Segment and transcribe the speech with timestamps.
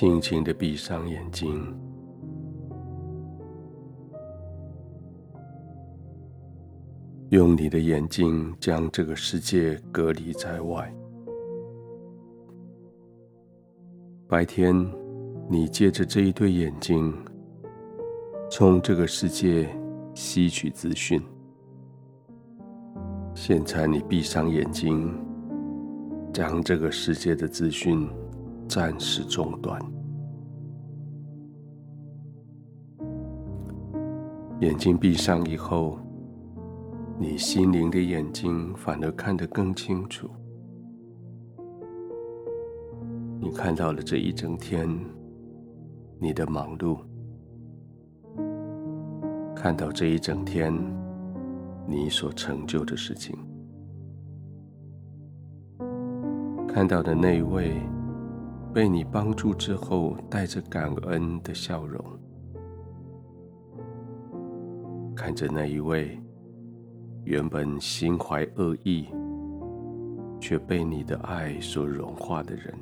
[0.00, 1.62] 轻轻的闭上眼睛，
[7.28, 10.90] 用你的眼睛将这个世界隔离在外。
[14.26, 14.74] 白天，
[15.50, 17.14] 你借着这一对眼睛，
[18.50, 19.68] 从这个世界
[20.14, 21.22] 吸取资讯。
[23.34, 25.14] 现在，你闭上眼睛，
[26.32, 28.08] 将这个世界的资讯。
[28.70, 29.82] 暂时中断，
[34.60, 35.98] 眼睛闭上以后，
[37.18, 40.30] 你心灵的眼睛反而看得更清楚。
[43.40, 44.88] 你看到了这一整天
[46.20, 47.00] 你的忙碌，
[49.52, 50.72] 看到这一整天
[51.88, 53.36] 你所成就的事情，
[56.68, 57.74] 看到的那位。
[58.72, 62.04] 被你帮助之后，带着感恩的笑容，
[65.14, 66.16] 看着那一位
[67.24, 69.08] 原本心怀恶意
[70.40, 72.72] 却被你的爱所融化的人，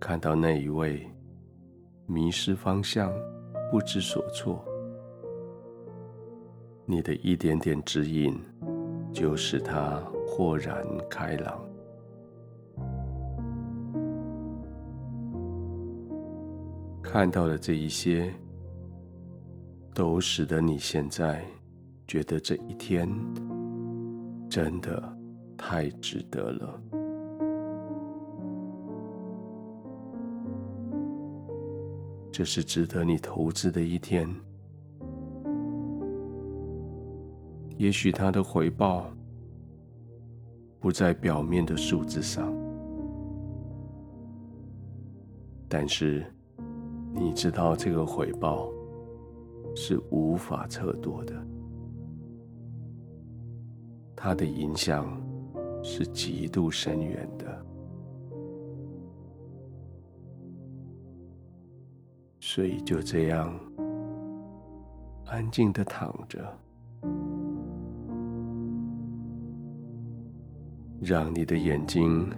[0.00, 1.08] 看到那一位
[2.06, 3.12] 迷失方向、
[3.70, 4.64] 不知所措，
[6.84, 8.36] 你的一点点指引，
[9.12, 11.67] 就使他豁然开朗。
[17.10, 18.30] 看到的这一些，
[19.94, 21.42] 都使得你现在
[22.06, 23.08] 觉得这一天
[24.46, 25.18] 真的
[25.56, 26.82] 太值得了。
[32.30, 34.28] 这是值得你投资的一天。
[37.78, 39.10] 也许它的回报
[40.78, 42.52] 不在表面的数字上，
[45.70, 46.22] 但是。
[47.12, 48.70] 你知道这个回报
[49.74, 51.34] 是无法测度的，
[54.16, 55.20] 它的影响
[55.82, 57.66] 是极度深远的，
[62.40, 63.52] 所以就这样
[65.26, 66.58] 安静的躺着，
[71.00, 72.28] 让你的眼睛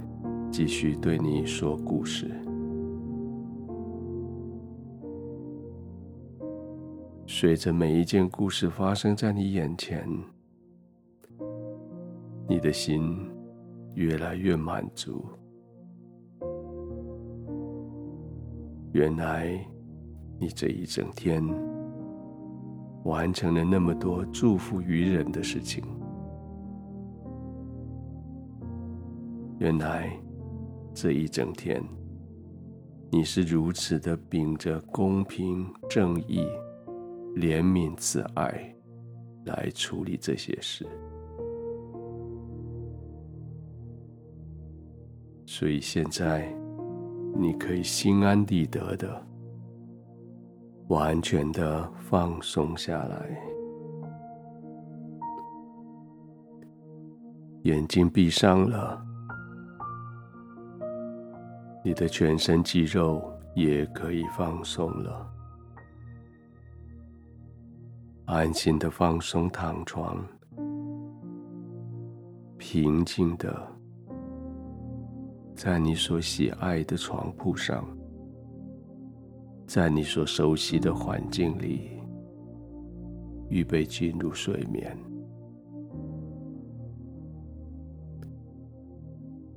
[0.51, 2.31] 继续对你说故事。
[7.33, 10.05] 随着每一件故事发生在你眼前，
[12.49, 13.17] 你的心
[13.95, 15.25] 越来越满足。
[18.91, 19.65] 原来，
[20.41, 21.41] 你这一整天
[23.05, 25.85] 完成了那么多祝福于人的事情。
[29.61, 30.11] 原来，
[30.93, 31.81] 这一整天
[33.09, 36.45] 你是如此的秉着公平正义。
[37.37, 38.75] 怜悯、慈爱
[39.45, 40.87] 来处理这些事，
[45.47, 46.53] 所以现在
[47.37, 49.27] 你可以心安理得的、
[50.89, 53.41] 完全的放松下来，
[57.63, 59.01] 眼睛闭上了，
[61.85, 63.23] 你的全身肌肉
[63.55, 65.40] 也可以放松了。
[68.27, 70.25] 安心的放松躺床，
[72.57, 73.67] 平静的
[75.57, 77.85] 在你所喜爱的床铺上，
[79.67, 81.91] 在你所熟悉的环境里，
[83.49, 84.97] 预备进入睡眠。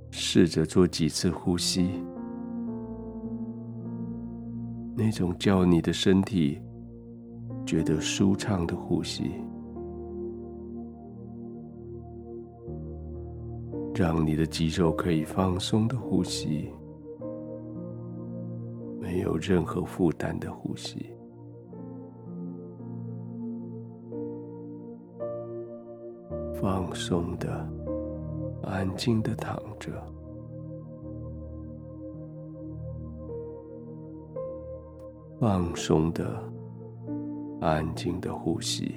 [0.10, 2.04] 试着做几次呼吸，
[4.96, 6.60] 那种叫你的身体。
[7.66, 9.32] 觉得舒畅的呼吸，
[13.96, 16.70] 让你的肌肉可以放松的呼吸，
[19.00, 21.06] 没有任何负担的呼吸，
[26.54, 27.68] 放松的、
[28.64, 29.92] 安静的躺着，
[35.40, 36.44] 放松的。
[37.64, 38.96] 安静的呼吸，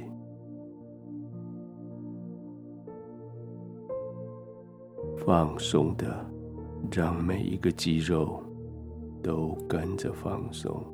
[5.25, 6.27] 放松的，
[6.91, 8.43] 让每一个肌肉
[9.23, 10.85] 都跟着放松。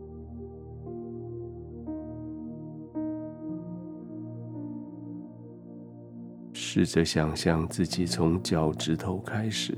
[6.52, 9.74] 试着想象自己从脚趾头开始，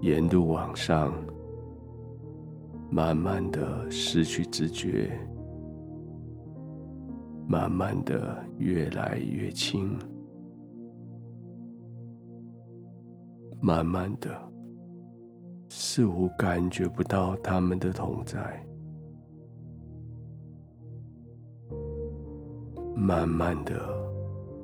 [0.00, 1.12] 沿路往上，
[2.90, 5.10] 慢慢的失去知觉，
[7.46, 9.98] 慢慢的越来越轻，
[13.60, 14.30] 慢慢的
[15.68, 18.66] 似乎感觉不到他们的同在，
[22.96, 23.74] 慢慢的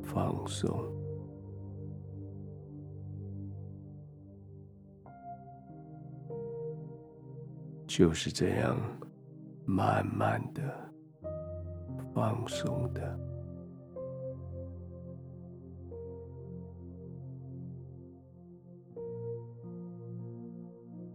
[0.02, 0.93] 放松。
[7.96, 8.76] 就是这样，
[9.64, 10.60] 慢慢的
[12.12, 13.20] 放松的。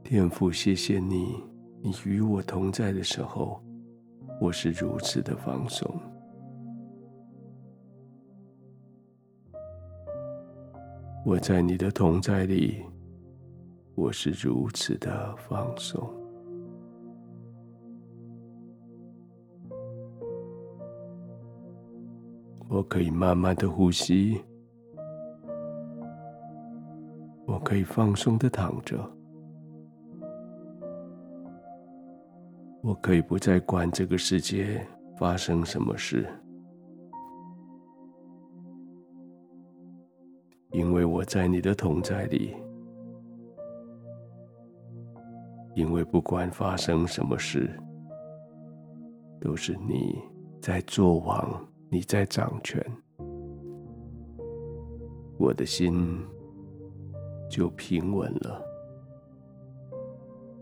[0.01, 1.43] 天父，谢谢你，
[1.81, 3.61] 你与我同在的时候，
[4.39, 5.85] 我是如此的放松。
[11.25, 12.85] 我在你的同在里，
[13.95, 16.18] 我是如此的放松。
[22.69, 24.39] 我可以慢慢的呼吸，
[27.47, 28.95] 我可以放松的躺着，
[32.83, 34.85] 我可以不再管这个世界
[35.17, 36.29] 发生什么事，
[40.69, 42.55] 因为我在你的同在里，
[45.73, 47.67] 因为不管发生什么事，
[49.41, 50.21] 都是你
[50.61, 51.65] 在做王。
[51.91, 52.85] 你在掌权，
[55.37, 56.23] 我的心
[57.49, 58.63] 就平稳了，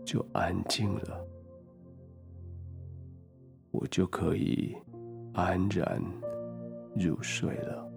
[0.04, 1.26] 就安静了，
[3.70, 4.74] 我就可以
[5.34, 6.02] 安然
[6.96, 7.87] 入睡了。